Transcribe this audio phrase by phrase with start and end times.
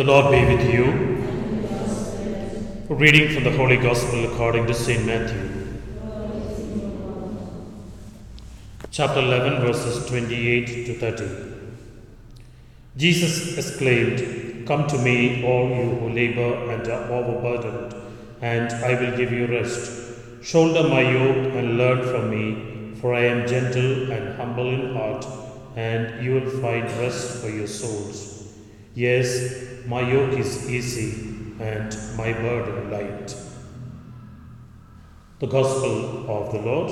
[0.00, 0.84] The Lord be with you.
[2.88, 5.04] Reading from the Holy Gospel according to St.
[5.04, 5.76] Matthew.
[8.90, 11.28] Chapter 11, verses 28 to 30.
[12.96, 17.94] Jesus exclaimed, Come to me, all you who labor and are overburdened,
[18.40, 20.14] and I will give you rest.
[20.42, 25.26] Shoulder my yoke and learn from me, for I am gentle and humble in heart,
[25.76, 28.54] and you will find rest for your souls.
[28.94, 31.08] Yes, my yoke is easy
[31.58, 33.34] and my burden light.
[35.40, 36.90] The Gospel of the Lord.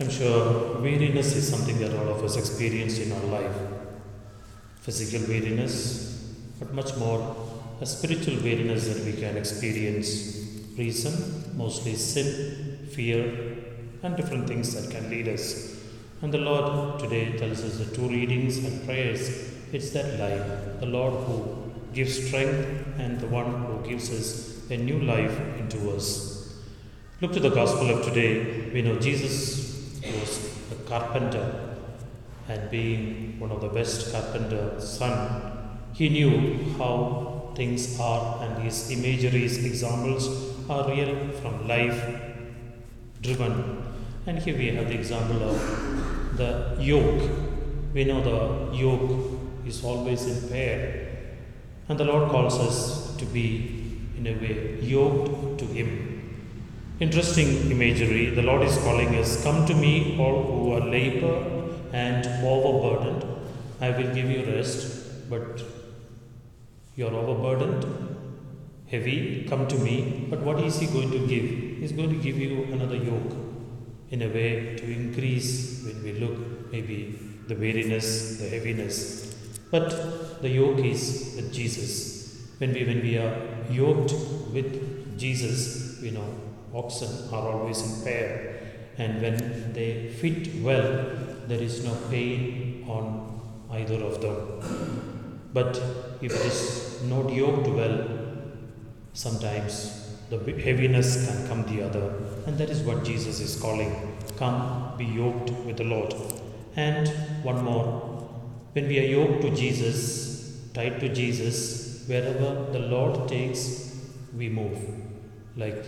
[0.00, 3.56] I'm sure weariness is something that all of us experience in our life.
[4.80, 7.20] Physical weariness, but much more
[7.80, 10.40] a spiritual weariness that we can experience.
[10.76, 11.12] Reason,
[11.54, 13.56] mostly sin, fear,
[14.02, 15.76] and different things that can lead us.
[16.20, 19.28] And the Lord today tells us the two readings and prayers.
[19.72, 22.66] It's that life, the Lord who gives strength
[22.98, 26.54] and the one who gives us a new life into us.
[27.20, 28.70] Look to the gospel of today.
[28.72, 31.76] We know Jesus was a carpenter,
[32.48, 38.90] and being one of the best carpenter's son, he knew how things are, and his
[38.90, 40.28] imageries, examples
[40.68, 42.31] are real from life
[43.22, 43.82] driven.
[44.26, 47.30] And here we have the example of the yoke.
[47.94, 51.08] We know the yoke is always in pair,
[51.88, 55.88] and the Lord calls us to be, in a way, yoked to Him.
[57.00, 58.30] Interesting imagery.
[58.30, 61.36] The Lord is calling us, Come to me, all who are labor
[61.92, 63.24] and overburdened.
[63.80, 65.62] I will give you rest, but
[66.94, 67.84] you're overburdened,
[68.86, 70.26] heavy, come to me.
[70.30, 71.71] But what is He going to give?
[71.82, 73.32] He's going to give you another yoke
[74.10, 79.34] in a way to increase when we look, maybe the weariness, the heaviness.
[79.68, 82.52] But the yoke is with Jesus.
[82.58, 83.34] When we when we are
[83.68, 84.12] yoked
[84.56, 86.28] with Jesus, you know
[86.72, 88.28] oxen are always in pair,
[88.98, 90.86] and when they fit well,
[91.48, 93.08] there is no pain on
[93.72, 95.40] either of them.
[95.52, 95.82] But
[96.20, 97.98] if it is not yoked well,
[99.14, 100.01] sometimes
[100.38, 102.14] the heaviness can come the other,
[102.46, 104.16] and that is what Jesus is calling.
[104.36, 106.14] Come, be yoked with the Lord.
[106.76, 107.08] And
[107.42, 108.12] one more
[108.72, 113.94] when we are yoked to Jesus, tied to Jesus, wherever the Lord takes,
[114.34, 114.78] we move.
[115.56, 115.84] Like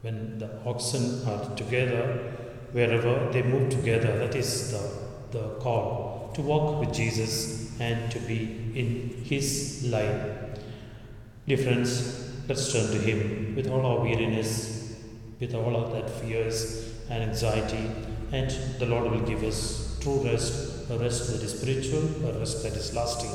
[0.00, 2.32] when the oxen are together,
[2.72, 8.18] wherever they move together, that is the, the call to walk with Jesus and to
[8.20, 10.54] be in His line.
[11.46, 14.96] Dear friends, let's turn to Him with all our weariness,
[15.38, 17.90] with all of that fears and anxiety,
[18.32, 22.62] and the Lord will give us true rest, a rest that is spiritual, a rest
[22.62, 23.30] that is lasting.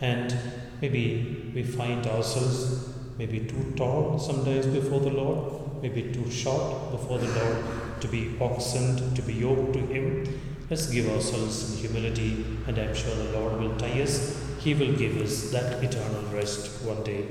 [0.00, 0.36] And
[0.80, 7.18] maybe we find ourselves maybe too tall sometimes before the Lord, maybe too short before
[7.18, 10.40] the Lord to be oxen, to be yoked to Him.
[10.70, 14.40] Let's give ourselves in humility, and I'm sure the Lord will tie us.
[14.60, 17.24] He will give us that eternal rest one day.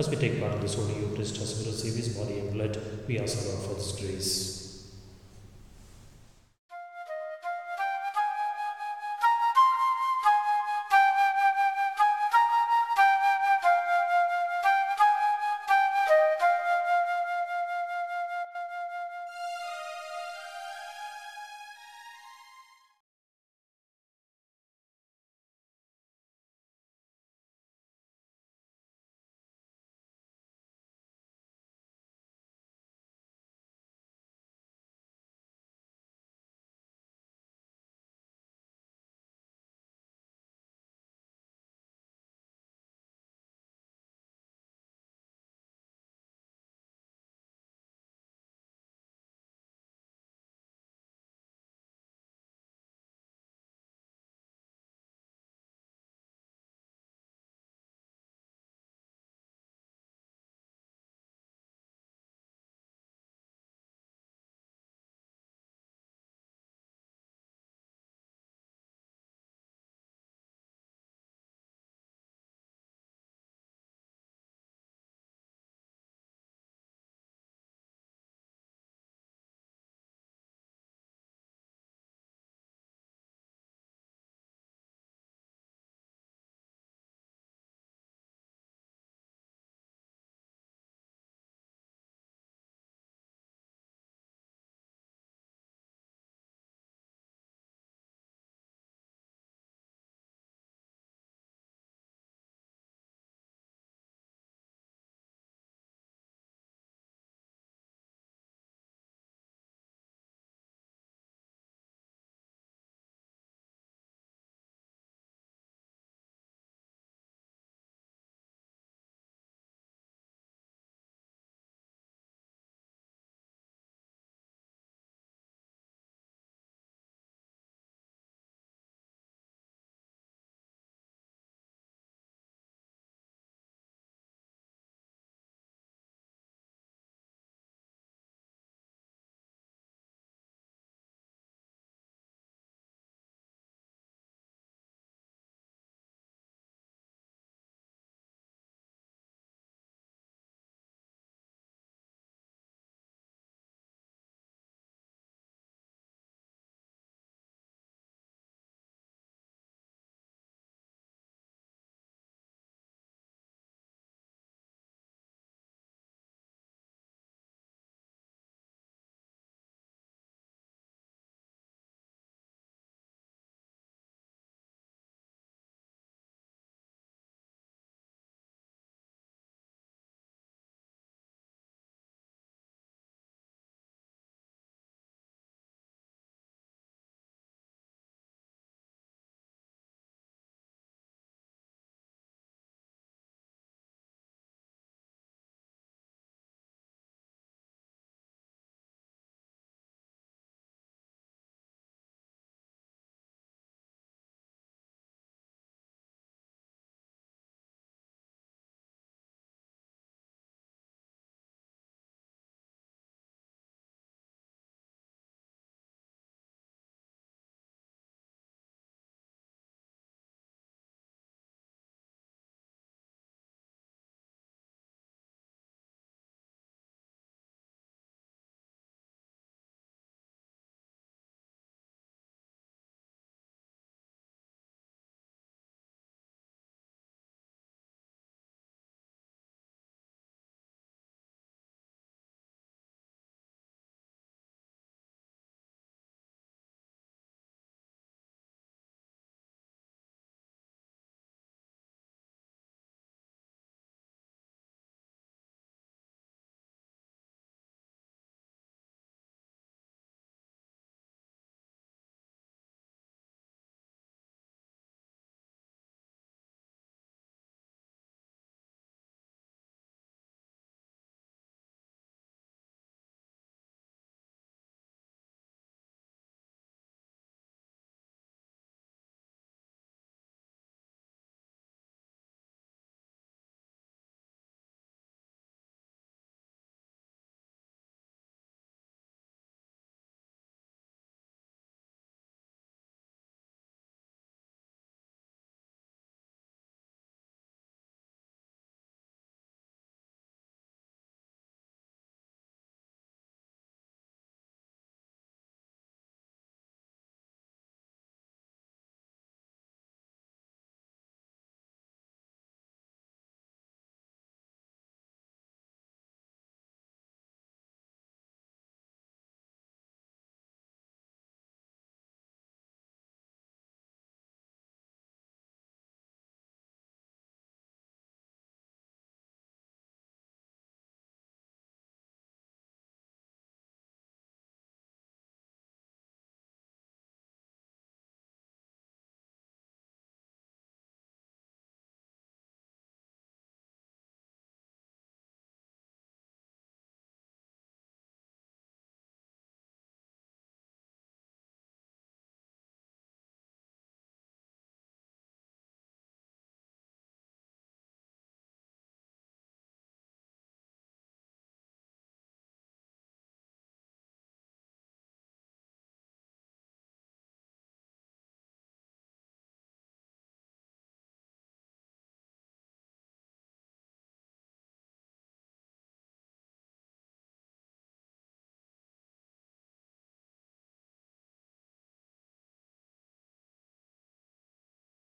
[0.00, 2.80] As we take part in this Holy Eucharist, as we receive His body and blood,
[3.06, 4.69] we ask our this grace.